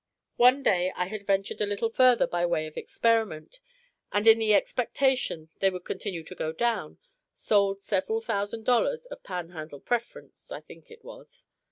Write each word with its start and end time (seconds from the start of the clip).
One 0.37 0.63
day 0.63 0.91
I 0.95 1.05
had 1.09 1.27
ventured 1.27 1.61
a 1.61 1.67
little 1.67 1.91
further 1.91 2.25
by 2.25 2.43
way 2.47 2.65
of 2.65 2.75
experiment; 2.75 3.59
and, 4.11 4.27
in 4.27 4.39
the 4.39 4.47
sure 4.49 4.57
expectation 4.57 5.49
they 5.59 5.69
would 5.69 5.85
continue 5.85 6.23
to 6.23 6.33
go 6.33 6.51
down, 6.53 6.97
sold 7.35 7.81
several 7.83 8.19
thousand 8.19 8.63
dollars 8.65 9.05
of 9.05 9.21
Pan 9.21 9.49
Handle 9.49 9.79
Preference 9.79 10.51
(I 10.51 10.61
think 10.61 10.89
it 10.89 11.05
was). 11.05 11.45